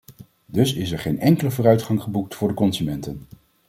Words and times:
Dus 0.45 0.73
is 0.73 0.91
er 0.91 0.99
geen 0.99 1.19
enkele 1.19 1.51
vooruitgang 1.51 2.01
geboekt 2.01 2.35
voor 2.35 2.47
de 2.47 2.53
consumenten. 2.53 3.27